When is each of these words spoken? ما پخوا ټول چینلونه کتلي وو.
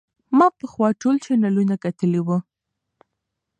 ما 0.37 0.47
پخوا 0.59 0.87
ټول 1.01 1.15
چینلونه 1.25 1.75
کتلي 1.83 2.21
وو. 2.23 2.37